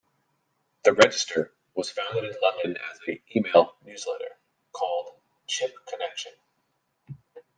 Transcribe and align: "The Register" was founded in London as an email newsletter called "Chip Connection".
"The 0.83 0.93
Register" 0.93 1.53
was 1.75 1.91
founded 1.91 2.23
in 2.23 2.35
London 2.41 2.75
as 2.91 2.99
an 3.05 3.19
email 3.35 3.75
newsletter 3.83 4.39
called 4.73 5.11
"Chip 5.47 5.75
Connection". 5.87 6.31